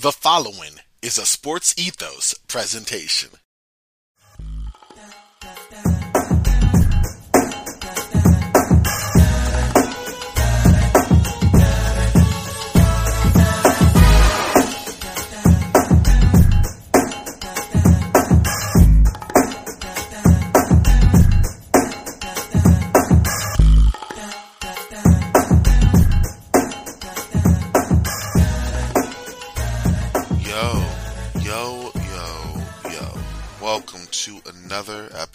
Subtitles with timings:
[0.00, 3.30] The following is a Sports Ethos presentation.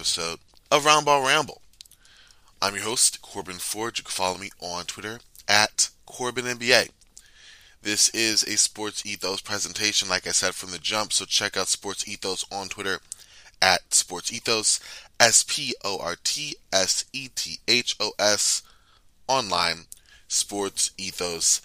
[0.03, 0.39] Episode
[0.69, 1.61] of Roundball Ramble.
[2.61, 3.97] I'm your host, Corbin Ford.
[3.97, 6.89] You can follow me on Twitter at CorbinNBA.
[7.81, 11.69] This is a Sports Ethos presentation, like I said from the jump, so check out
[11.69, 12.99] Sports Ethos on Twitter
[13.61, 14.81] at Sports Ethos,
[15.21, 18.61] S P O R T S E T H O S,
[19.29, 19.85] online,
[20.27, 21.61] sportsethos.com.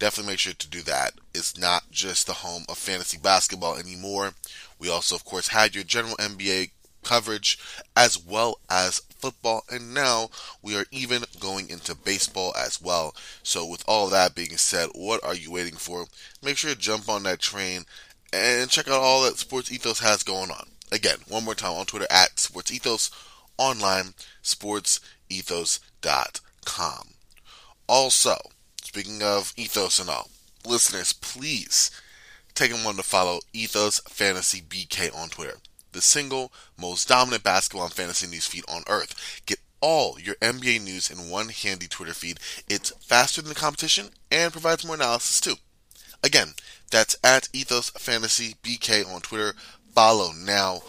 [0.00, 1.12] Definitely make sure to do that.
[1.32, 4.32] It's not just the home of fantasy basketball anymore.
[4.78, 6.70] We also, of course, had your general NBA
[7.02, 7.58] coverage
[7.96, 10.28] as well as football, and now
[10.62, 13.14] we are even going into baseball as well.
[13.42, 16.06] So, with all that being said, what are you waiting for?
[16.42, 17.84] Make sure to jump on that train
[18.32, 20.68] and check out all that Sports Ethos has going on.
[20.92, 23.10] Again, one more time on Twitter at Sports Ethos,
[23.58, 27.08] online, sportsethos.com.
[27.88, 28.36] Also,
[28.82, 30.28] speaking of ethos and all,
[30.64, 31.90] listeners, please
[32.58, 35.58] a moment to follow Ethos Fantasy BK on Twitter,
[35.92, 39.42] the single most dominant basketball and fantasy news feed on earth.
[39.44, 42.40] Get all your NBA news in one handy Twitter feed.
[42.66, 45.56] It's faster than the competition and provides more analysis too.
[46.24, 46.54] Again,
[46.90, 49.54] that's at Ethos Fantasy BK on Twitter.
[49.94, 50.80] Follow now.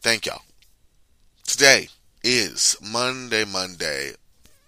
[0.00, 0.42] Thank y'all.
[1.44, 1.88] Today
[2.22, 4.12] is Monday, Monday,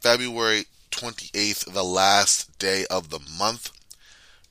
[0.01, 3.71] February 28th, the last day of the month.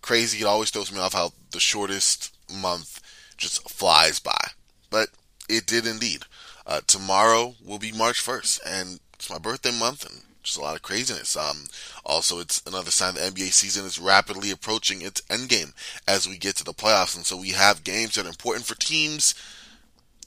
[0.02, 3.02] Crazy, it always throws me off how the shortest month
[3.38, 4.52] just flies by.
[4.90, 5.10] But
[5.50, 6.24] it did indeed.
[6.66, 10.76] Uh, tomorrow will be March 1st, and it's my birthday month, and just a lot
[10.76, 11.36] of craziness.
[11.36, 11.66] Um,
[12.06, 15.74] also, it's another sign the NBA season is rapidly approaching its endgame
[16.08, 18.76] as we get to the playoffs, and so we have games that are important for
[18.76, 19.34] teams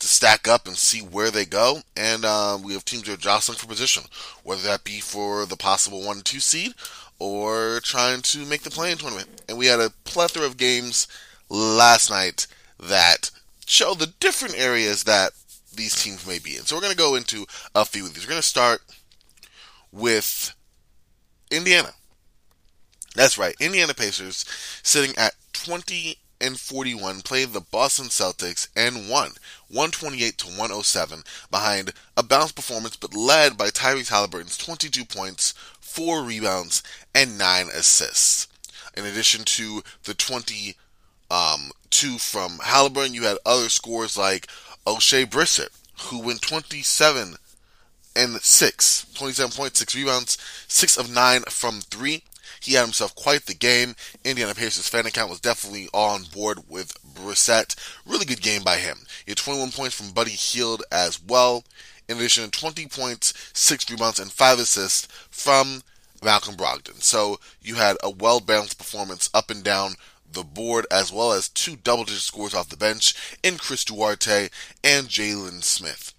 [0.00, 1.78] to stack up and see where they go.
[1.96, 4.04] And um, we have teams that are jostling for position,
[4.42, 6.74] whether that be for the possible one two seed
[7.18, 9.42] or trying to make the play-in tournament.
[9.48, 11.06] And we had a plethora of games
[11.48, 12.46] last night
[12.78, 13.30] that
[13.66, 15.32] show the different areas that
[15.74, 16.62] these teams may be in.
[16.62, 18.24] So we're going to go into a few of these.
[18.24, 18.80] We're going to start
[19.92, 20.54] with
[21.50, 21.90] Indiana.
[23.14, 24.44] That's right, Indiana Pacers
[24.82, 29.30] sitting at 20 and 41 played the Boston Celtics and won
[29.74, 36.22] 128 to 107 behind a balanced performance but led by Tyrese Halliburton's 22 points, 4
[36.22, 36.82] rebounds
[37.14, 38.48] and 9 assists.
[38.96, 40.74] In addition to the 22
[41.30, 41.70] um,
[42.18, 44.46] from Halliburton, you had other scores like
[44.86, 45.70] Oshae Brissett
[46.02, 47.36] who went 27
[48.16, 52.22] and 6, 27.6 rebounds, 6 of 9 from 3.
[52.64, 53.94] He had himself quite the game.
[54.24, 57.76] Indiana Pacers fan account was definitely on board with Brissett.
[58.06, 58.98] Really good game by him.
[59.24, 61.64] He had 21 points from Buddy Hield as well.
[62.08, 65.82] In addition, to 20 points, 6 rebounds, and 5 assists from
[66.22, 67.02] Malcolm Brogdon.
[67.02, 69.94] So you had a well balanced performance up and down
[70.30, 74.48] the board, as well as two double digit scores off the bench in Chris Duarte
[74.82, 76.12] and Jalen Smith,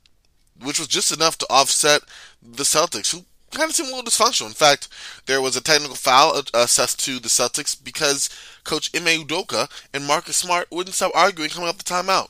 [0.61, 2.01] which was just enough to offset
[2.41, 4.47] the Celtics, who kind of seemed a little dysfunctional.
[4.47, 4.87] In fact,
[5.25, 8.29] there was a technical foul assessed to the Celtics because
[8.63, 12.29] Coach Ime Udoka and Marcus Smart wouldn't stop arguing coming up the timeout.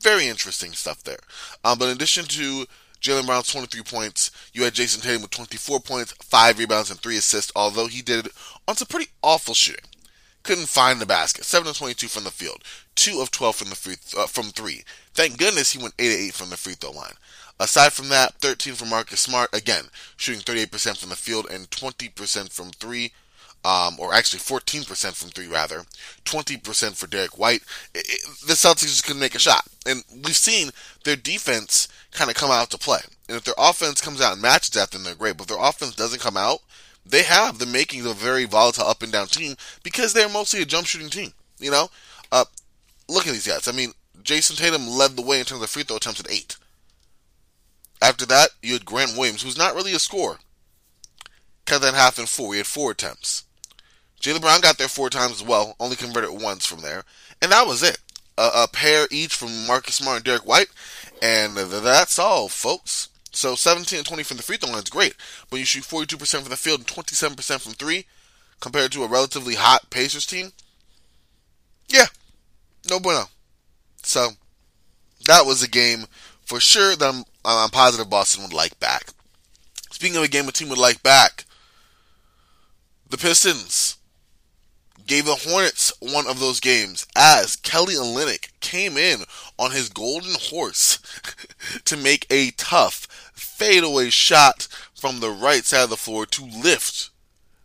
[0.00, 1.18] Very interesting stuff there.
[1.62, 2.66] Um, but in addition to
[3.00, 7.16] Jaylen Brown's 23 points, you had Jayson Tatum with 24 points, 5 rebounds, and 3
[7.16, 8.32] assists, although he did it
[8.68, 9.84] on some pretty awful shooting.
[10.42, 11.44] Couldn't find the basket.
[11.44, 12.62] 7 of 22 from the field,
[12.94, 14.84] 2 of 12 from the free, uh, from 3.
[15.12, 17.14] Thank goodness he went 8 of 8 from the free throw line.
[17.60, 19.84] Aside from that, 13 for Marcus Smart, again,
[20.16, 23.12] shooting 38% from the field and 20% from 3.
[23.62, 25.82] Um, or actually 14% from three, rather.
[26.24, 27.60] 20% for Derrick White.
[27.94, 29.66] It, it, the Celtics just couldn't make a shot.
[29.84, 30.70] And we've seen
[31.04, 33.00] their defense kind of come out to play.
[33.28, 35.36] And if their offense comes out and matches that, then they're great.
[35.36, 36.60] But if their offense doesn't come out,
[37.04, 40.62] they have the makings of a very volatile up and down team because they're mostly
[40.62, 41.34] a jump shooting team.
[41.58, 41.90] You know?
[42.32, 42.46] Uh,
[43.10, 43.68] look at these guys.
[43.68, 43.92] I mean,
[44.22, 46.56] Jayson Tatum led the way in terms of free throw attempts at eight.
[48.02, 50.38] After that, you had Grant Williams, who's not really a scorer.
[51.66, 52.54] Cut that half in four.
[52.54, 53.44] He had four attempts.
[54.20, 57.04] Jaylen Brown got there four times as well, only converted once from there.
[57.40, 57.98] And that was it.
[58.36, 60.68] A, a pair each from Marcus Smart and Derrick White.
[61.22, 63.08] And that's all, folks.
[63.32, 65.14] So 17 and 20 from the free throw line is great.
[65.48, 68.06] But you shoot 42% from the field and 27% from three.
[68.60, 70.52] compared to a relatively hot Pacers team,
[71.88, 72.06] yeah,
[72.88, 73.24] no bueno.
[74.02, 74.30] So
[75.26, 76.06] that was a game
[76.50, 79.10] for sure that I'm, I'm positive Boston would like back.
[79.92, 81.44] Speaking of a game a team would like back,
[83.08, 83.98] the Pistons
[85.06, 89.26] gave the Hornets one of those games as Kelly Olynyk came in
[89.60, 90.98] on his golden horse
[91.84, 97.10] to make a tough fadeaway shot from the right side of the floor to lift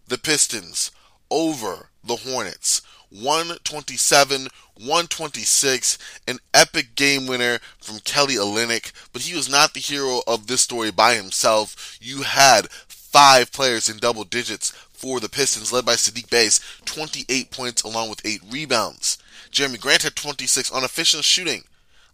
[0.07, 0.91] the Pistons
[1.31, 2.83] over the Hornets.
[3.09, 4.47] 127
[4.77, 5.97] 126,
[6.27, 10.61] an epic game winner from Kelly Olynyk, but he was not the hero of this
[10.61, 11.97] story by himself.
[12.01, 16.49] You had five players in double digits for the Pistons, led by Saddiq Bey,
[16.83, 19.17] 28 points along with 8 rebounds.
[19.49, 21.63] Jerami Grant had 26 on efficient shooting,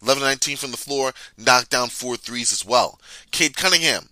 [0.04, 3.00] 11 19 from the floor, knocked down four threes as well.
[3.32, 4.10] Cade Cunningham,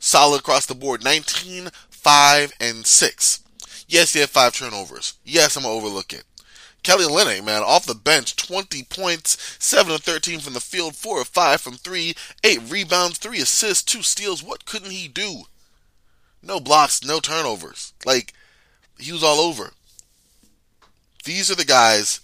[0.00, 3.40] solid across the board, 19, 5, and 6.
[3.88, 5.14] Yes, he had 5 turnovers.
[5.24, 6.24] Yes, I'm going to overlook it.
[6.82, 11.22] Kelly Olynyk, man, off the bench, 20 points, 7 of 13 from the field, 4
[11.22, 12.14] of 5 from 3,
[12.44, 14.42] 8 rebounds, 3 assists, 2 steals.
[14.42, 15.42] What couldn't he do?
[16.42, 17.94] No blocks, no turnovers.
[18.04, 18.32] Like,
[18.98, 19.72] he was all over.
[21.24, 22.20] These are the guys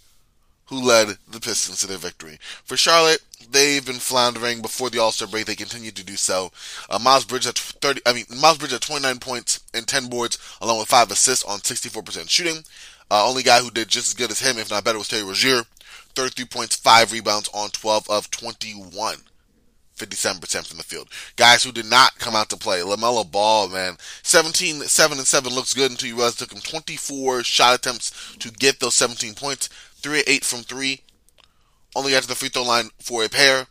[0.67, 2.39] who led the Pistons to their victory.
[2.65, 5.47] For Charlotte, they've been floundering before the All Star break.
[5.47, 6.51] They continue to do so.
[6.89, 8.03] Uh, Miles Bridges at 30.
[8.07, 11.59] I mean, Miles Bridges at 29 points and 10 boards, along with five assists on
[11.61, 12.65] 64% shooting.
[13.11, 15.23] Uh, only guy who did just as good as him, if not better, was Terry
[15.23, 15.63] Rozier.
[16.15, 19.17] 33 points, 5 rebounds on 12 of 21.
[19.97, 21.09] 57% from the field.
[21.37, 22.81] Guys who did not come out to play.
[22.81, 23.97] LaMelo Ball, man.
[24.23, 28.37] 17, 7 and 7 looks good until you realize it took him 24 shot attempts
[28.39, 29.69] to get those 17 points.
[30.05, 31.01] 3 8 from 3.
[31.97, 33.67] Only got to the free throw line for a pair.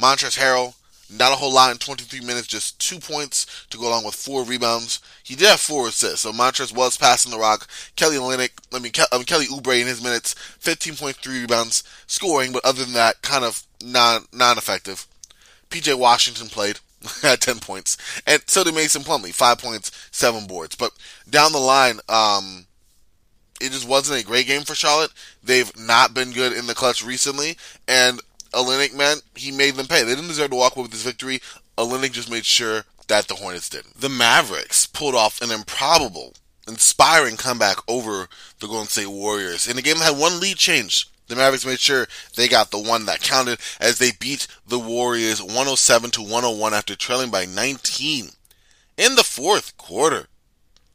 [0.00, 0.74] Montrezl Harrell,
[1.08, 4.42] not a whole lot in 23 minutes, just two points to go along with four
[4.42, 4.98] rebounds.
[5.22, 7.68] He did have four assists, so Montrezl was passing the rock.
[7.94, 12.64] Kelly Olynyk, I mean, Ke- mean Kelly Oubre in his minutes, 15.3 rebounds, scoring, but
[12.64, 15.06] other than that, kind of non non effective.
[15.70, 16.80] PJ Washington played
[17.22, 17.96] at 10 points,
[18.26, 20.74] and so did Mason Plumlee, five points, seven boards.
[20.74, 20.90] But
[21.30, 22.65] down the line, um,
[23.60, 25.12] it just wasn't a great game for Charlotte.
[25.42, 27.56] They've not been good in the clutch recently,
[27.88, 28.20] and
[28.52, 30.02] Olynyk, man, he made them pay.
[30.02, 31.40] They didn't deserve to walk away with this victory.
[31.76, 34.00] Olynyk just made sure that the Hornets didn't.
[34.00, 36.34] The Mavericks pulled off an improbable,
[36.66, 38.28] inspiring comeback over
[38.60, 41.08] the Golden State Warriors in a game that had one lead change.
[41.28, 42.06] The Mavericks made sure
[42.36, 46.94] they got the one that counted as they beat the Warriors 107 to 101 after
[46.94, 48.30] trailing by 19
[48.96, 50.28] in the fourth quarter.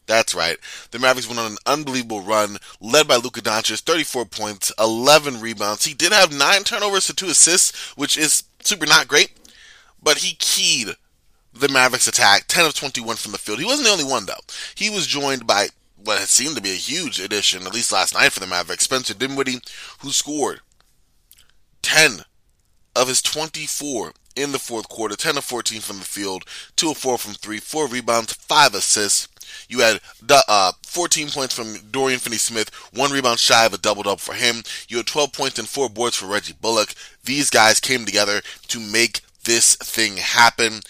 [0.08, 0.58] That's right.
[0.92, 5.86] The Mavericks went on an unbelievable run, led by Luka Doncic, 34 points, 11 rebounds.
[5.86, 9.32] He did have nine turnovers to two assists, which is super not great,
[10.02, 10.96] but he keyed
[11.54, 13.60] the Mavericks attack, 10 of 21 from the field.
[13.60, 14.34] He wasn't the only one, though.
[14.76, 15.68] He was joined by
[16.04, 18.86] what had seemed to be a huge addition, at least last night for the Mavericks,
[18.86, 19.62] Spencer Dinwiddie,
[20.00, 20.62] who scored
[21.82, 22.22] 10
[22.96, 26.44] of his 24 in the fourth quarter, 10 of 14 from the field,
[26.76, 29.28] 2 of 4 from 3, 4 rebounds, 5 assists.
[29.68, 30.00] You had
[30.30, 34.64] uh, 14 points from Dorian Finney-Smith, one rebound shy of a double-double for him.
[34.88, 36.94] You had 12 points and four boards for Reggie Bullock.
[37.24, 40.82] These guys came together to make this thing happen.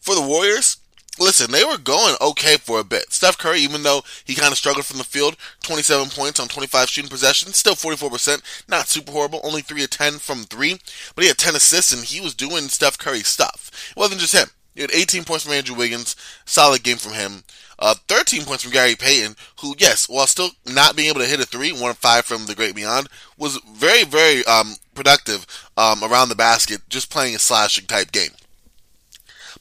[0.00, 0.78] For the Warriors,
[1.18, 3.12] listen, they were going okay for a bit.
[3.12, 6.88] Steph Curry, even though he kind of struggled from the field, 27 points on 25
[6.88, 10.78] shooting possessions, still 44%, not super horrible, only 3 of 10 from 3,
[11.14, 13.70] but he had 10 assists and he was doing Steph Curry stuff.
[13.90, 14.48] It wasn't just him.
[14.76, 16.14] He had 18 points from Andrew Wiggins,
[16.44, 17.42] solid game from him.
[17.78, 21.40] Uh, 13 points from Gary Payton, who, yes, while still not being able to hit
[21.40, 25.46] a three, one of five from the great beyond, was very, very um, productive
[25.78, 28.30] um, around the basket, just playing a slashing type game.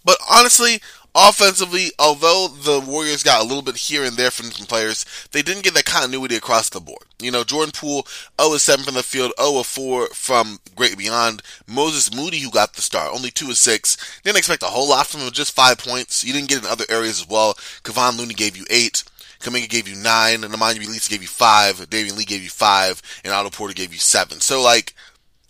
[0.03, 0.81] But honestly,
[1.15, 5.41] offensively, although the Warriors got a little bit here and there from some players, they
[5.41, 7.05] didn't get that continuity across the board.
[7.19, 8.05] You know, Jordan Poole,
[8.39, 11.41] 0 7 from the field, 0 4 from Great Beyond.
[11.65, 14.21] Moses Moody, who got the start, only 2 of 6.
[14.23, 16.23] Didn't expect a whole lot from him, just 5 points.
[16.23, 17.53] You didn't get in other areas as well.
[17.83, 19.03] Kevon Looney gave you 8.
[19.39, 20.43] Kuminga gave you 9.
[20.43, 21.89] And Nemanja Bjelica gave you 5.
[21.89, 23.21] Damion Lee gave you 5.
[23.23, 24.39] And Otto Porter gave you 7.
[24.41, 24.93] So, like,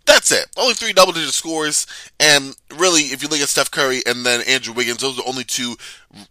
[0.05, 0.47] that's it.
[0.57, 1.87] Only three double digit scores.
[2.19, 5.43] And really, if you look at Steph Curry and then Andrew Wiggins, those are only
[5.43, 5.75] two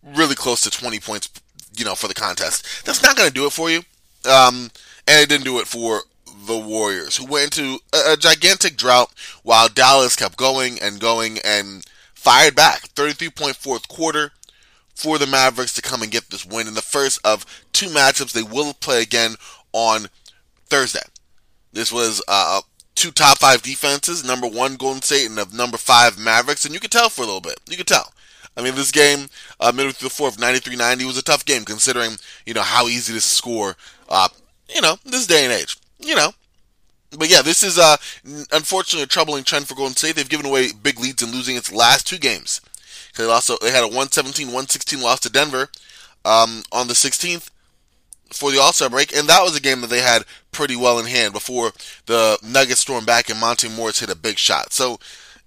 [0.03, 1.31] really close to 20 points,
[1.77, 2.85] you know, for the contest.
[2.85, 3.79] That's not going to do it for you.
[4.31, 4.71] Um,
[5.07, 6.03] and it didn't do it for
[6.47, 9.13] the Warriors, who went into a, a gigantic drought
[9.43, 12.83] while Dallas kept going and going and fired back.
[12.89, 14.33] 33 point fourth quarter
[14.95, 18.33] for the Mavericks to come and get this win in the first of two matchups
[18.33, 19.35] they will play again
[19.73, 20.07] on
[20.67, 21.03] Thursday.
[21.73, 22.61] This was uh,
[22.95, 26.91] two top five defenses, number one Golden State and number five Mavericks, and you could
[26.91, 27.61] tell for a little bit.
[27.69, 28.13] You could tell.
[28.57, 29.27] I mean, this game,
[29.59, 32.13] uh, midway through the fourth, 93-90 was a tough game considering,
[32.47, 33.77] you know, how easy to score,
[34.09, 34.29] uh,
[34.73, 35.77] you know, this day and age.
[35.99, 36.33] You know,
[37.19, 37.97] but yeah, this is uh,
[38.53, 40.17] unfortunately a troubling trend for Golden State.
[40.17, 42.61] They've given away big leads in losing its last two games.
[43.17, 45.69] They also they had a 117-116 loss to Denver
[46.25, 47.51] um, on the 16th
[48.31, 50.99] for the All Star break, and that was a game that they had pretty well
[50.99, 51.73] in hand before
[52.07, 54.73] the Nuggets stormed back and Monte Morris hit a big shot.
[54.73, 54.99] So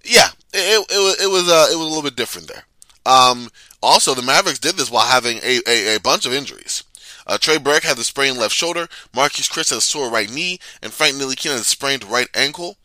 [0.04, 2.64] yeah, it, it, it was uh, it was a little bit different there.
[3.06, 3.50] Um,
[3.82, 6.84] also, the Mavericks did this while having a, a, a bunch of injuries.
[7.26, 10.58] Uh, Trey Burke had the sprained left shoulder, Marquese Chriss had a sore right knee,
[10.82, 12.76] and Frank Ntilikina had a sprained right ankle.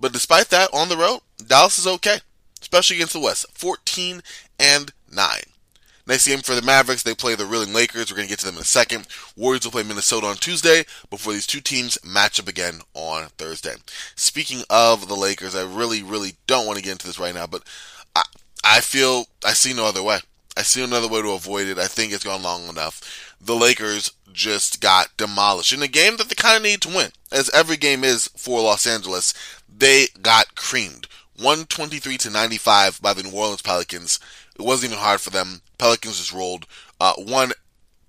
[0.00, 2.18] But despite that, on the road, Dallas is okay,
[2.60, 3.46] especially against the West.
[3.54, 4.22] 14
[4.58, 5.28] and 9.
[6.08, 8.10] Next game for the Mavericks, they play the reeling Lakers.
[8.10, 9.06] We're going to get to them in a second.
[9.36, 13.74] Warriors will play Minnesota on Tuesday before these two teams match up again on Thursday.
[14.16, 17.46] Speaking of the Lakers, I really, really don't want to get into this right now,
[17.46, 17.62] but
[18.16, 18.22] I,
[18.64, 20.20] I feel I see no other way.
[20.56, 21.78] I see another way to avoid it.
[21.78, 26.28] I think it's gone long enough the Lakers just got demolished in a game that
[26.28, 29.32] they kind of need to win, as every game is for Los Angeles.
[29.68, 34.18] They got creamed, 123 to 95 by the New Orleans Pelicans.
[34.58, 35.62] It wasn't even hard for them.
[35.78, 36.66] Pelicans just rolled.
[37.00, 37.52] Uh, won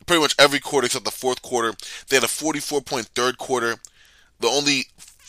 [0.05, 1.75] pretty much every quarter except the fourth quarter.
[2.07, 3.75] They had a 44 point third quarter.
[4.39, 4.85] The only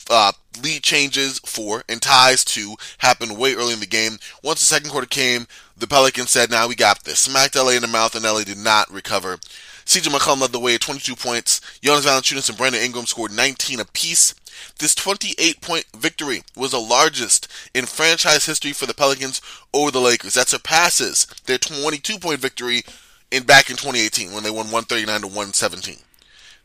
[0.09, 4.19] uh, lead changes, four, and ties, two, happened way early in the game.
[4.43, 5.47] Once the second quarter came,
[5.77, 7.21] the Pelicans said, now nah, we got this.
[7.21, 9.39] Smacked LA in the mouth, and LA did not recover.
[9.85, 11.61] CJ McCollum led the way at 22 points.
[11.83, 14.35] Jonas Valanciunas and Brandon Ingram scored 19 apiece.
[14.79, 19.41] This 28 point victory was the largest in franchise history for the Pelicans
[19.73, 20.35] over the Lakers.
[20.35, 22.83] That surpasses their 22 point victory
[23.31, 25.97] in back in 2018 when they won 139 to 117.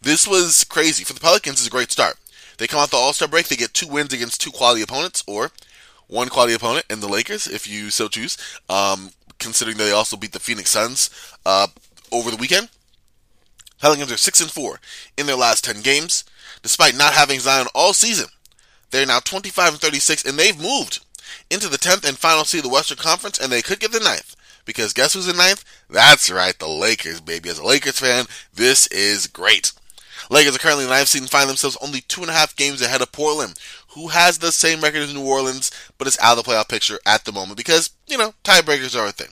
[0.02, 1.04] This was crazy.
[1.04, 2.18] For the Pelicans, it's a great start.
[2.58, 5.24] They come out the All Star break, they get two wins against two quality opponents,
[5.28, 5.52] or
[6.08, 8.38] one quality opponent in the Lakers, if you so choose,
[8.70, 11.10] um, considering that they also beat the Phoenix Suns
[11.46, 11.68] uh,
[12.12, 12.70] over the weekend.
[13.82, 14.80] Pelicans are 6 and 4
[15.18, 16.24] in their last 10 games,
[16.66, 18.26] despite not having Zion all season.
[18.90, 21.06] They're now 25 and 36, and they've moved
[21.52, 24.00] into the 10th and final seed of the Western Conference, and they could get the
[24.00, 24.36] ninth.
[24.66, 25.64] Because guess who's in ninth?
[25.92, 27.50] That's right, the Lakers, baby.
[27.50, 29.74] As a Lakers fan, this is great.
[30.32, 32.82] Lakers are currently in ninth seed and find themselves only two and a half games
[32.82, 35.70] ahead of Portland, who has the same record as New Orleans,
[36.00, 39.06] but is out of the playoff picture at the moment because, you know, tiebreakers are
[39.06, 39.30] a thing.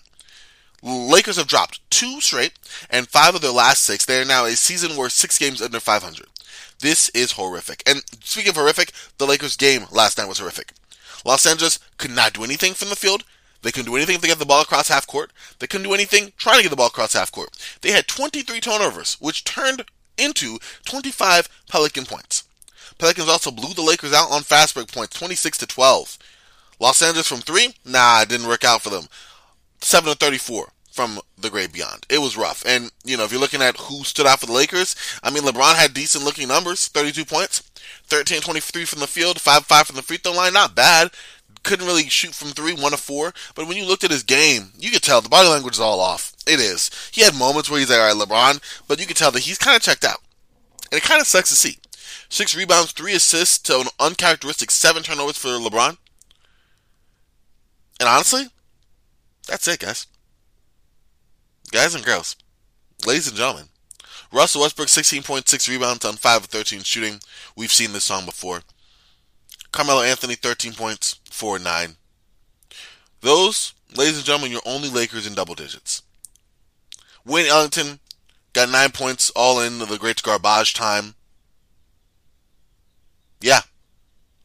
[0.83, 2.53] Lakers have dropped two straight
[2.91, 4.05] and five of their last six.
[4.05, 6.27] They are now a season worth six games under 500.
[6.83, 7.81] This is horrific.
[7.87, 10.73] And speaking of horrific, the Lakers game last night was horrific.
[11.23, 13.23] Los Angeles could not do anything from the field.
[13.61, 15.31] They couldn't do anything if they get the ball across half court.
[15.59, 17.51] They couldn't do anything trying to get the ball across half court.
[17.79, 19.85] They had 23 turnovers, which turned
[20.17, 22.43] into 25 Pelican points.
[22.97, 26.17] Pelicans also blew the Lakers out on fast break points, 26 to 12.
[26.81, 27.75] Los Angeles from three?
[27.85, 29.07] Nah, it didn't work out for them.
[29.79, 32.05] 7 to 34 from the great beyond.
[32.07, 32.63] It was rough.
[32.67, 35.41] And, you know, if you're looking at who stood out for the Lakers, I mean,
[35.41, 37.61] LeBron had decent looking numbers 32 points,
[38.05, 40.53] 13 23 from the field, 5 5 from the free throw line.
[40.53, 41.09] Not bad.
[41.63, 43.33] Couldn't really shoot from three, one of four.
[43.55, 45.99] But when you looked at his game, you could tell the body language is all
[45.99, 46.33] off.
[46.45, 46.91] It is.
[47.11, 49.57] He had moments where he's like, all right, LeBron, but you could tell that he's
[49.57, 50.19] kind of checked out.
[50.91, 51.77] And it kind of sucks to see.
[52.29, 55.97] Six rebounds, three assists to an uncharacteristic seven turnovers for LeBron.
[57.99, 58.45] And honestly,
[59.47, 60.05] that's it, guys.
[61.73, 62.35] Guys and girls,
[63.03, 63.65] ladies and gentlemen,
[64.31, 67.19] Russell Westbrook 16.6 rebounds on 5 of 13 shooting.
[67.55, 68.61] We've seen this song before.
[69.71, 71.95] Carmelo Anthony 13 points, 4 9.
[73.21, 76.03] Those, ladies and gentlemen, your only Lakers in double digits.
[77.25, 77.99] Wayne Ellington
[78.53, 81.15] got 9 points all in the great garbage time.
[83.41, 83.61] Yeah,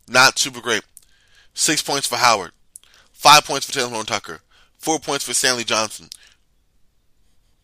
[0.08, 0.82] not super great.
[1.52, 2.52] 6 points for Howard.
[3.12, 4.40] 5 points for Talen Horton-Tucker.
[4.78, 6.08] 4 points for Stanley Johnson.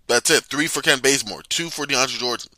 [0.06, 0.44] That's it.
[0.44, 2.50] Three for Kent Bazemore, two for DeAndre Jordan.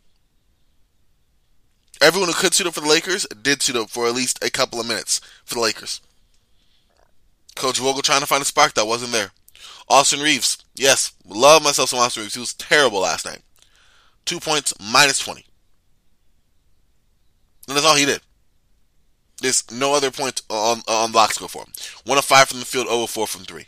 [2.00, 4.50] Everyone who could suit up for the Lakers did suit up for at least a
[4.50, 6.00] couple of minutes for the Lakers.
[7.54, 9.30] Coach Vogel trying to find a spark that wasn't there.
[9.88, 12.34] Austin Reaves, yes, love myself some Austin Reaves.
[12.34, 13.40] He was terrible last night.
[14.26, 15.46] Two points, minus 20.
[17.68, 18.20] And that's all he did.
[19.40, 21.72] There's no other point on, on box score for him.
[22.04, 23.66] One of five from the field, 0 of 4 from three.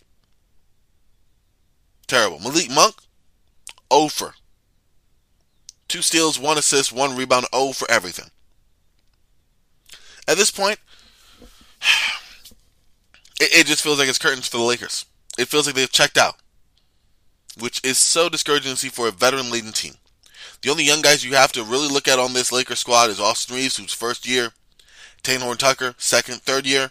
[2.07, 2.41] Terrible.
[2.41, 2.95] Malik Monk,
[3.93, 4.35] 0 for.
[5.89, 8.31] Two steals, one assist, one rebound, 0 for everything.
[10.27, 10.79] At this point,
[13.41, 15.07] it, it just feels like it's curtains for the Lakers.
[15.39, 16.37] It feels like they've checked out,
[17.59, 19.95] which is so discouraging to see for a veteran leading team.
[20.61, 23.21] The only young guys you have to really look at on this Lakers squad is
[23.21, 24.51] Austin Reaves, who's first year,
[25.23, 26.91] Talen Horton-Tucker, second, third year,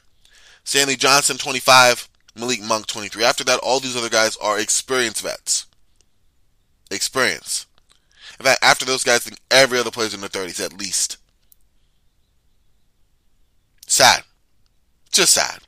[0.63, 3.24] Stanley Johnson, 25, Malik Monk, 23.
[3.24, 5.66] After that, all these other guys are experienced vets.
[6.89, 7.65] Experience.
[8.39, 11.17] In fact, after those guys, I think every other player's in their 30s at least.
[13.88, 14.24] Sad.
[15.12, 15.60] Just sad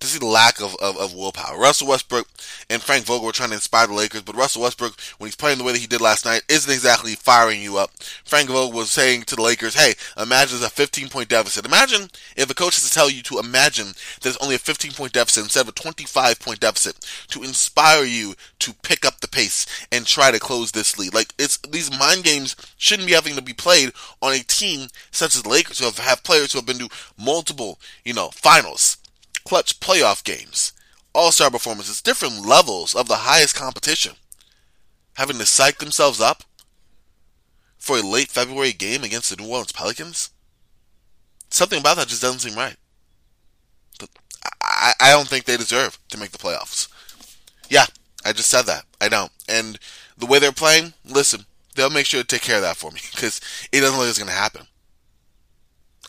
[0.00, 1.58] to see the lack of, of, of, willpower.
[1.58, 2.26] Russell Westbrook
[2.70, 5.58] and Frank Vogel were trying to inspire the Lakers, but Russell Westbrook, when he's playing
[5.58, 7.90] the way that he did last night, isn't exactly firing you up.
[8.24, 11.66] Frank Vogel was saying to the Lakers, hey, imagine it's a 15 point deficit.
[11.66, 15.12] Imagine if a coach has to tell you to imagine it's only a 15 point
[15.12, 19.66] deficit instead of a 25 point deficit to inspire you to pick up the pace
[19.92, 21.12] and try to close this lead.
[21.12, 23.92] Like, it's, these mind games shouldn't be having to be played
[24.22, 26.88] on a team such as the Lakers who have, have players who have been to
[27.18, 28.96] multiple, you know, finals
[29.44, 30.72] clutch playoff games,
[31.14, 34.14] all star performances, different levels of the highest competition,
[35.14, 36.44] having to psych themselves up
[37.78, 40.30] for a late February game against the New Orleans Pelicans?
[41.50, 42.76] Something about that just doesn't seem right.
[44.62, 46.88] I, I don't think they deserve to make the playoffs.
[47.68, 47.86] Yeah,
[48.24, 48.84] I just said that.
[49.00, 49.32] I don't.
[49.48, 49.78] And
[50.16, 51.44] the way they're playing, listen,
[51.74, 53.40] they'll make sure to take care of that for me because
[53.72, 54.66] it doesn't look like it's going to happen.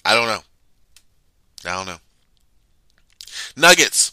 [0.06, 0.42] I don't know.
[1.66, 2.00] I don't know.
[3.56, 4.12] Nuggets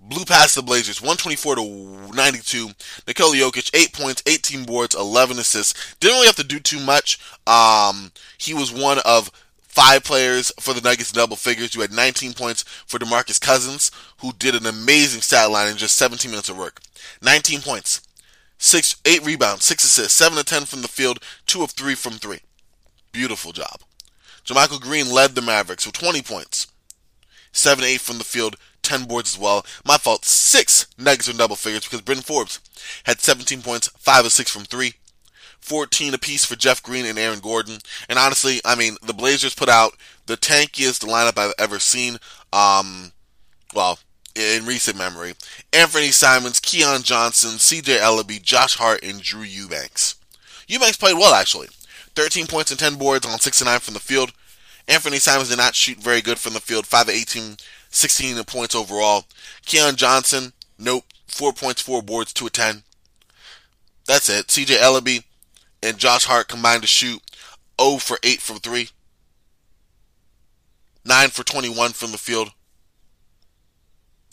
[0.00, 2.70] blew past the Blazers 124 to 92.
[3.06, 5.94] Nikola Jokic, 8 points, 18 boards, 11 assists.
[5.96, 7.18] Didn't really have to do too much.
[7.46, 9.30] Um, he was one of
[9.74, 11.74] five players for the Nuggets double figures.
[11.74, 15.96] You had 19 points for DeMarcus Cousins, who did an amazing stat line in just
[15.96, 16.80] 17 minutes of work.
[17.22, 18.00] 19 points,
[18.58, 22.14] six, eight rebounds, six assists, seven to 10 from the field, two of three from
[22.14, 22.40] three.
[23.10, 23.80] Beautiful job.
[24.44, 26.66] JaMychal Green led the Mavericks with 20 points,
[27.54, 29.64] 7 8 from the field, 10 boards as well.
[29.84, 32.60] My fault, 6 Nuggets in double figures because Bryn Forbes
[33.04, 34.92] had 17 points, 5 of 6 from 3.
[35.60, 37.78] 14 apiece for Jeff Green and Aaron Gordon.
[38.06, 39.94] And honestly, I mean, the Blazers put out
[40.26, 42.18] the tankiest lineup I've ever seen.
[42.52, 43.12] Um,
[43.74, 43.98] well,
[44.34, 45.34] in recent memory.
[45.72, 50.16] Anthony Simons, Keon Johnson, CJ Elleby, Josh Hart, and Drew Eubanks.
[50.66, 51.68] Eubanks played well, actually.
[52.14, 54.32] 13 points and 10 boards on 6 9 from the field.
[54.86, 56.86] Anthony Simons did not shoot very good from the field.
[56.86, 57.56] 5 of 18,
[57.90, 59.24] 16 points overall.
[59.64, 61.04] Keon Johnson, nope.
[61.26, 62.82] 4 points, 4 boards, 2 of 10.
[64.06, 64.48] That's it.
[64.48, 65.24] CJ Elleby
[65.82, 67.22] and Josh Hart combined to shoot
[67.80, 68.88] 0 for 8 from 3.
[71.06, 72.50] 9 for 21 from the field.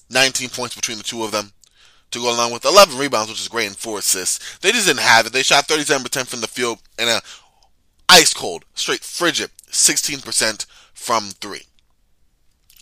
[0.09, 1.53] 19 points between the two of them
[2.11, 4.57] to go along with 11 rebounds, which is great, and 4 assists.
[4.57, 5.33] They just didn't have it.
[5.33, 7.21] They shot 37% from the field and a
[8.09, 11.63] ice cold, straight frigid 16% from three.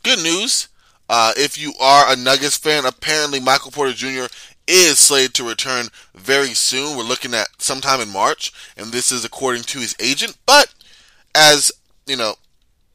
[0.03, 0.67] Good news.
[1.09, 4.31] Uh, if you are a Nuggets fan, apparently Michael Porter Jr.
[4.67, 6.95] is slated to return very soon.
[6.95, 10.37] We're looking at sometime in March, and this is according to his agent.
[10.45, 10.73] But
[11.33, 11.71] as
[12.05, 12.35] you know,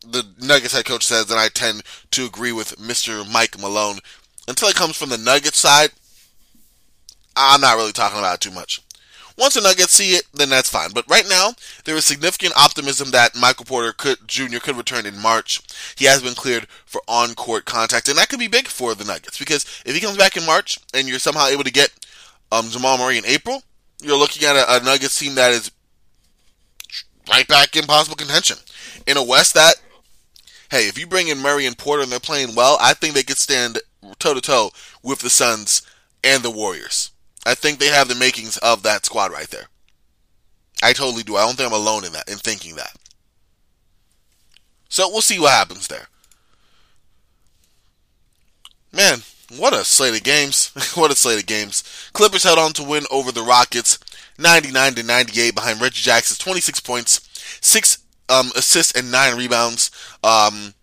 [0.06, 3.30] the Nuggets head coach says, and I tend to agree with Mr.
[3.30, 3.98] Mike Malone.
[4.46, 5.90] Until it comes from the Nuggets side,
[7.36, 8.80] I'm not really talking about it too much.
[9.36, 10.90] Once the Nuggets see it, then that's fine.
[10.94, 14.58] But right now, there is significant optimism that Michael Porter could, Jr.
[14.58, 15.60] could return in March.
[15.96, 19.38] He has been cleared for on-court contact, and that could be big for the Nuggets
[19.38, 21.90] because if he comes back in March and you're somehow able to get
[22.52, 23.62] um, Jamal Murray in April,
[24.00, 25.70] you're looking at a, a Nuggets team that is
[27.28, 28.58] right back in possible contention
[29.06, 29.74] in a West that,
[30.70, 33.22] hey, if you bring in Murray and Porter and they're playing well, I think they
[33.24, 33.80] could stand
[34.18, 34.70] toe to toe
[35.02, 35.82] with the Suns
[36.22, 37.10] and the Warriors.
[37.46, 39.68] I think they have the makings of that squad right there.
[40.82, 41.36] I totally do.
[41.36, 42.96] I don't think I'm alone in that, in thinking that.
[44.88, 46.06] So we'll see what happens there.
[48.92, 49.22] Man,
[49.56, 50.72] what a slate of games.
[50.94, 51.82] what a slate of games.
[52.12, 53.98] Clippers held on to win over the Rockets
[54.38, 57.28] 99 to 98 behind Reggie Jackson's 26 points,
[57.60, 59.90] 6 um, assists, and 9 rebounds.
[60.22, 60.74] Um,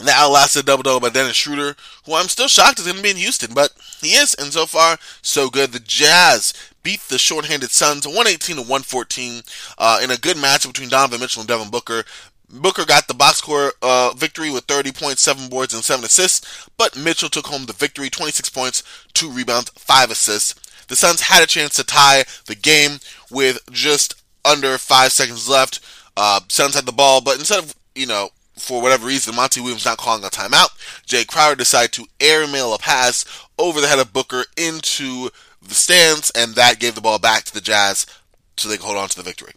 [0.00, 3.10] that outlasted double double by Dennis Schroeder, who I'm still shocked is going to be
[3.10, 5.72] in Houston, but he is, and so far, so good.
[5.72, 9.42] The Jazz beat the shorthanded Suns 118 to 114
[9.76, 12.04] uh, in a good match between Donovan Mitchell and Devin Booker.
[12.50, 17.28] Booker got the box score uh, victory with 30.7 boards and 7 assists, but Mitchell
[17.28, 18.82] took home the victory 26 points,
[19.12, 20.54] 2 rebounds, 5 assists.
[20.86, 25.80] The Suns had a chance to tie the game with just under 5 seconds left.
[26.16, 29.84] Uh, Suns had the ball, but instead of, you know, for whatever reason, Monty Williams
[29.84, 30.70] not calling a timeout.
[31.06, 33.24] Jae Crowder decided to airmail a pass
[33.58, 37.54] over the head of Booker into the stands, and that gave the ball back to
[37.54, 38.06] the Jazz
[38.56, 39.52] so they could hold on to the victory.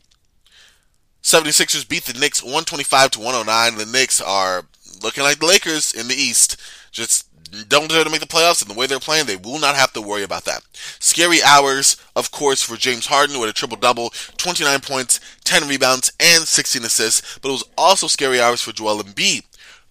[1.23, 3.77] 76ers beat the Knicks 125 to 109.
[3.77, 4.65] The Knicks are
[5.03, 6.59] looking like the Lakers in the East.
[6.91, 7.27] Just
[7.67, 9.91] don't deserve to make the playoffs, and the way they're playing, they will not have
[9.93, 10.63] to worry about that.
[10.99, 16.11] Scary hours, of course, for James Harden with a triple double, 29 points, 10 rebounds,
[16.19, 17.39] and 16 assists.
[17.39, 19.43] But it was also scary hours for Joel Embiid,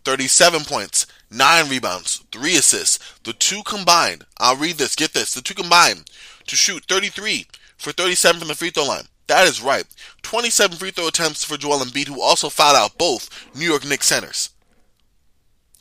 [0.04, 2.98] 37 points, nine rebounds, three assists.
[3.22, 6.10] The two combined, I'll read this, get this, the two combined
[6.46, 9.04] to shoot 33 for 37 from the free throw line.
[9.26, 9.84] That is right.
[10.22, 14.06] 27 free throw attempts for Joel Embiid, who also fouled out both New York Knicks
[14.06, 14.50] centers.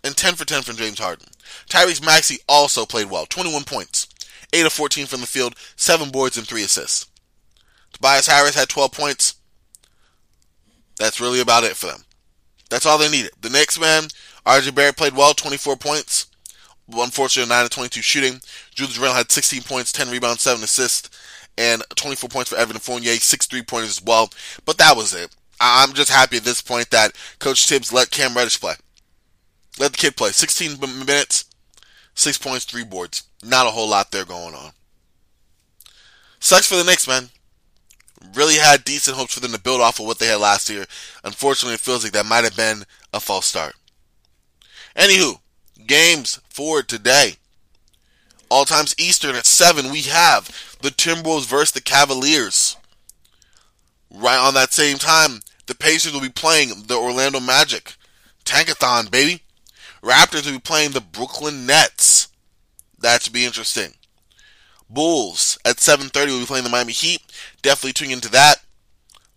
[0.03, 1.27] And 10 for 10 from James Harden.
[1.67, 3.25] Tyrese Maxey also played well.
[3.25, 4.07] 21 points.
[4.53, 7.07] 8 of 14 from the field, 7 boards and 3 assists.
[7.93, 9.35] Tobias Harris had 12 points.
[10.99, 12.03] That's really about it for them.
[12.69, 13.31] That's all they needed.
[13.41, 14.07] The next man,
[14.45, 16.27] RJ Barrett played well, 24 points.
[16.91, 18.41] Unfortunately, 9 of 22 shooting.
[18.73, 21.09] Julius Randle had 16 points, 10 rebounds, 7 assists,
[21.57, 24.31] and 24 points for Evan Fournier, 6 three pointers as well.
[24.65, 25.35] But that was it.
[25.61, 28.75] I'm just happy at this point that Coach Thibs let Cam Reddish play.
[29.77, 30.29] Let the kid play.
[30.29, 31.45] 16 minutes,
[32.15, 33.23] 6 points, 3 boards.
[33.43, 34.71] Not a whole lot there going on.
[36.39, 37.29] Sucks for the Knicks, man.
[38.33, 40.85] Really had decent hopes for them to build off of what they had last year.
[41.23, 43.75] Unfortunately, it feels like that might have been a false start.
[44.95, 45.39] Anywho,
[45.85, 47.35] games for today.
[48.49, 52.77] All times Eastern at 7, we have the Timberwolves versus the Cavaliers.
[54.11, 57.95] Right on that same time, the Pacers will be playing the Orlando Magic.
[58.43, 59.43] Tankathon, baby.
[60.01, 62.29] Raptors will be playing the Brooklyn Nets.
[62.97, 63.93] That should be interesting.
[64.89, 67.21] Bulls at 7:30 will be playing the Miami Heat.
[67.61, 68.63] Definitely tuning into that.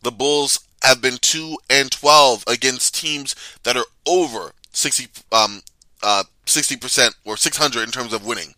[0.01, 5.63] The Bulls have been 2 and 12 against teams that are over 60 um
[6.03, 8.55] uh 60% or 600 in terms of winning.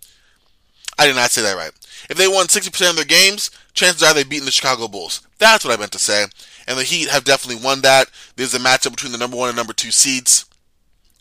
[0.98, 1.72] I did not say that right.
[2.08, 5.26] If they won 60% of their games, chances are they've beaten the Chicago Bulls.
[5.38, 6.26] That's what I meant to say.
[6.66, 8.08] And the Heat have definitely won that.
[8.36, 10.46] There's a matchup between the number one and number two seeds.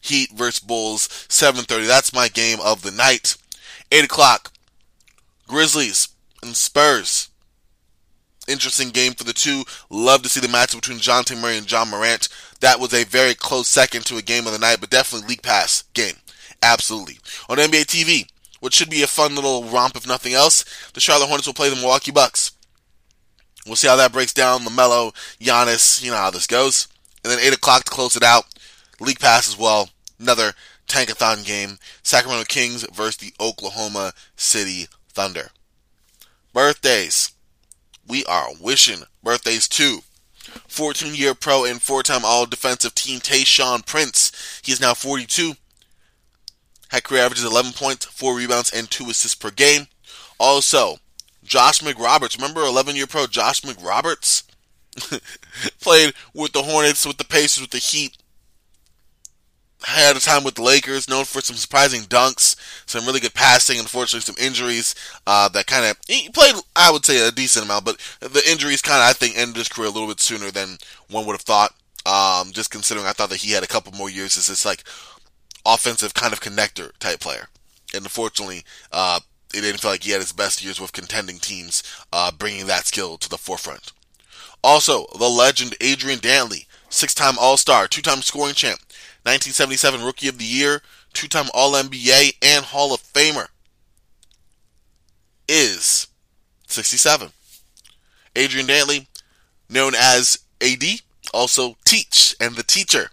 [0.02, 1.88] Heat versus Bulls, 7:30.
[1.88, 3.36] That's my game of the night.
[3.92, 4.52] 8 o'clock.
[5.48, 6.10] Grizzlies
[6.42, 7.30] and Spurs.
[8.48, 9.64] Interesting game for the two.
[9.90, 12.28] Love to see the matchup between Dejounte Murray and Ja Morant.
[12.64, 15.42] That was a very close second to a game of the night, but definitely league
[15.42, 16.16] pass game.
[16.62, 17.20] Absolutely.
[17.50, 18.26] On NBA TV,
[18.62, 20.64] which should be a fun little romp if nothing else.
[20.94, 22.54] The Charlotte Hornets will play the Milwaukee Bucks.
[23.66, 24.62] We'll see how that breaks down.
[24.62, 26.88] LaMelo, Giannis, you know how this goes.
[27.26, 28.46] And then 8 o'clock to close it out.
[29.02, 29.90] League Pass as well.
[30.18, 30.54] Another
[30.88, 31.80] Tankathon game.
[32.02, 35.50] Sacramento Kings versus the Oklahoma City Thunder.
[36.54, 37.34] Birthdays.
[38.08, 40.04] We are wishing birthdays to
[40.68, 44.62] 14 year pro and four time all defensive team Tayshaun Prince.
[44.64, 45.54] He is now 42
[46.94, 49.88] had career averages 11 points, 4 rebounds, and 2 assists per game.
[50.40, 50.98] Also,
[51.44, 52.38] Josh McRoberts.
[52.38, 54.44] Remember 11 year pro Josh McRoberts?
[55.82, 58.18] Played with the Hornets, with the Pacers, with the Heat.
[59.86, 63.80] Had a time with the Lakers, known for some surprising dunks, some really good passing.
[63.80, 64.96] Unfortunately, some injuries
[65.28, 66.56] uh, that kind of he played.
[66.76, 69.68] I would say a decent amount, but the injuries kind of I think ended his
[69.68, 70.78] career a little bit sooner than
[71.10, 71.74] one would have thought.
[72.06, 74.84] Um, just considering I thought that he had a couple more years as this like
[75.66, 77.48] offensive kind of connector type player.
[77.94, 79.20] And unfortunately, uh,
[79.54, 82.86] it didn't feel like he had his best years with contending teams, uh, bringing that
[82.88, 83.92] skill to the forefront.
[84.64, 88.80] Also, the legend Adrian Dantley, six-time All-Star, two-time scoring champ,
[89.24, 90.82] 1977 Rookie of the Year,
[91.14, 93.48] two-time All-NBA, and Hall of Famer,
[95.48, 96.08] is
[96.68, 97.30] 67.
[98.36, 99.08] Adrian Dantley,
[99.70, 100.84] known as AD,
[101.34, 103.10] also Teach and the Teacher,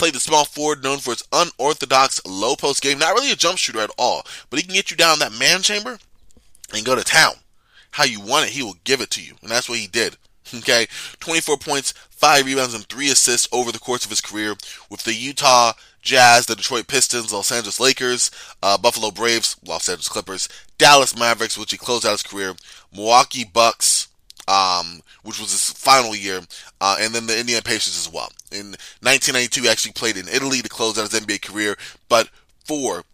[0.00, 2.98] Played the small forward known for his unorthodox low post game.
[2.98, 5.60] Not really a jump shooter at all, but he can get you down that man
[5.60, 5.98] chamber
[6.74, 7.34] and go to town.
[7.90, 9.34] How you want it, he will give it to you.
[9.42, 10.16] And that's what he did.
[10.52, 10.88] Okay,
[11.20, 14.54] 24 points, 5 rebounds, and 3 assists over the course of his career
[14.90, 18.30] with the Utah Jazz, the Detroit Pistons, Los Angeles Lakers,
[18.62, 22.54] uh, Buffalo Braves, Los Angeles Clippers, Dallas Mavericks, which he closed out his career,
[22.94, 24.08] Milwaukee Bucks,
[24.46, 26.40] um, which was his final year,
[26.80, 28.30] uh, and then the Indiana Pacers as well.
[28.52, 31.76] In 1992, he actually played in Italy to close out his NBA career,
[32.08, 32.28] but
[32.66, 33.04] for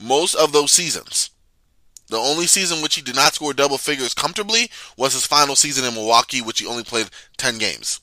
[0.00, 1.30] most of those seasons,
[2.08, 5.84] the only season which he did not score double figures comfortably was his final season
[5.84, 8.00] in Milwaukee, which he only played 10 games.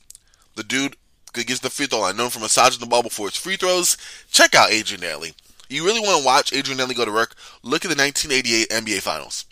[0.60, 0.96] The dude
[1.32, 3.96] gets the free throw line, known for massaging the ball before his free throws.
[4.30, 5.32] Check out Adrian Dantley.
[5.70, 7.34] You really want to watch Adrian Dantley go to work?
[7.62, 9.46] Look at the 1988 NBA Finals.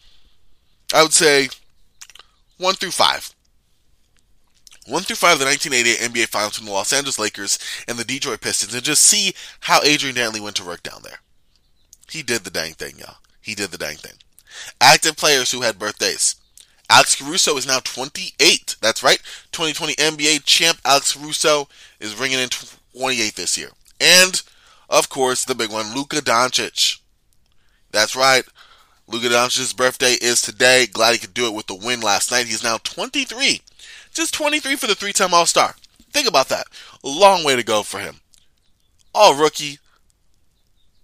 [0.92, 1.49] I would say
[2.59, 3.35] 1 through 5.
[4.87, 8.05] 1 through 5 of the 1988 NBA Finals from the Los Angeles Lakers and the
[8.05, 11.21] Detroit Pistons and just see how Adrian Dantley went to work down there.
[12.11, 13.16] He did the dang thing, y'all.
[13.40, 14.18] He did the dang thing.
[14.79, 16.35] Active players who had birthdays.
[16.90, 18.77] Alex Caruso is now 28.
[18.81, 19.20] That's right.
[19.53, 21.68] 2020 NBA champ Alex Caruso
[22.01, 23.70] is ringing in 28 this year.
[24.01, 24.40] And,
[24.88, 27.01] of course, the big one, Luka Doncic.
[27.90, 28.44] That's right.
[29.07, 30.87] Luka Doncic's birthday is today.
[30.87, 32.46] Glad he could do it with the win last night.
[32.46, 33.62] He's now 23.
[34.12, 35.74] Just 23 for the three time All Star.
[36.11, 36.66] Think about that.
[37.05, 38.16] A long way to go for him.
[39.14, 39.79] All rookie.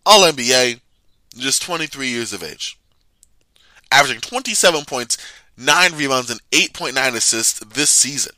[0.06, 0.80] All NBA,
[1.38, 2.78] just 23 years of age.
[3.90, 5.16] Averaging 27 points,
[5.56, 8.34] 9 rebounds, and 8.9 assists this season.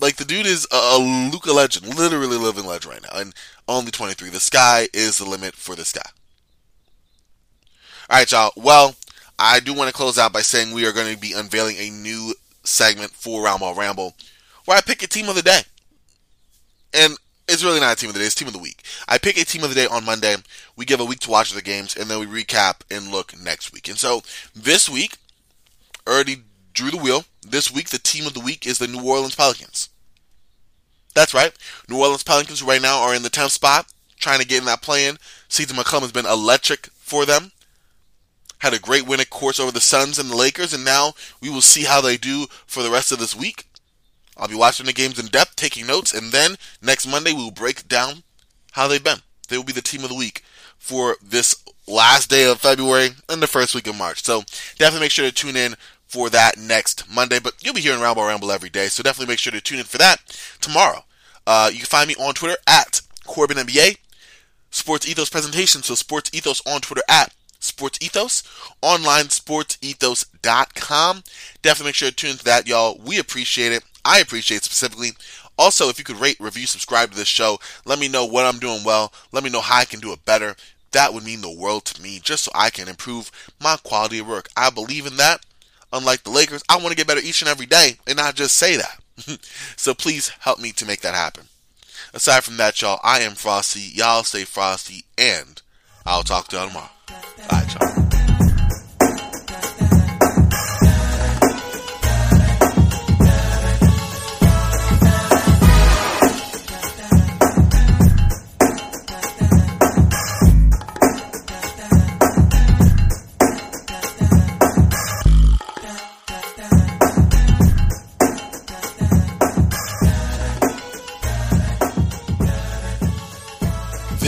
[0.00, 0.98] Like, the dude is a, a
[1.32, 3.34] Luka legend, literally living legend right now, and
[3.68, 4.30] only 23.
[4.30, 6.10] The sky is the limit for this guy.
[8.10, 8.52] All right, y'all.
[8.56, 8.96] Well,
[9.38, 11.90] I do want to close out by saying we are going to be unveiling a
[11.90, 14.14] new segment for Roundball Ramble
[14.64, 15.60] where I pick a team of the day.
[16.94, 17.16] And
[17.48, 18.82] it's really not a team of the day, it's team of the week.
[19.08, 20.36] I pick a team of the day on Monday.
[20.76, 23.72] We give a week to watch the games, and then we recap and look next
[23.72, 23.88] week.
[23.88, 24.22] And so
[24.54, 25.16] this week,
[26.06, 27.24] already drew the wheel.
[27.42, 29.88] This week, the team of the week is the New Orleans Pelicans.
[31.14, 31.52] That's right.
[31.88, 34.82] New Orleans Pelicans right now are in the 10th spot, trying to get in that
[34.82, 35.18] play in.
[35.48, 37.52] CJ McCollum has been electric for them.
[38.58, 41.50] Had a great win, of course, over the Suns and the Lakers, and now we
[41.50, 43.66] will see how they do for the rest of this week.
[44.36, 47.50] I'll be watching the games in depth, taking notes, and then next Monday we will
[47.50, 48.22] break down
[48.72, 49.18] how they've been.
[49.48, 50.42] They will be the team of the week
[50.78, 51.54] for this
[51.86, 54.24] last day of February and the first week of March.
[54.24, 54.42] So
[54.78, 55.74] definitely make sure to tune in
[56.12, 57.38] for that next Monday.
[57.38, 59.84] But you'll be hearing Ramble Ramble every day, so definitely make sure to tune in
[59.84, 60.18] for that
[60.60, 61.04] tomorrow.
[61.46, 63.96] Uh, you can find me on Twitter at Corbin NBA.
[64.70, 68.42] Sports Ethos presentation, so Sports Ethos on Twitter at Sports Ethos,
[68.80, 71.22] online sportsethos.com.
[71.62, 72.98] Definitely make sure to tune into that, y'all.
[73.04, 73.84] We appreciate it.
[74.04, 75.10] I appreciate it specifically.
[75.58, 78.58] Also, if you could rate, review, subscribe to this show, let me know what I'm
[78.58, 79.12] doing well.
[79.30, 80.56] Let me know how I can do it better.
[80.92, 84.26] That would mean the world to me, just so I can improve my quality of
[84.26, 84.48] work.
[84.56, 85.44] I believe in that.
[85.92, 88.56] Unlike the Lakers, I want to get better each and every day, and not just
[88.56, 88.98] say that.
[89.76, 91.44] so please help me to make that happen.
[92.14, 93.80] Aside from that, y'all, I am Frosty.
[93.80, 95.62] Y'all stay frosty, and
[96.04, 96.90] I'll talk to y'all tomorrow.
[97.48, 98.01] Bye, y'all.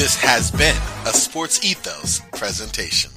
[0.04, 3.13] This has been a Sports Ethos presentation.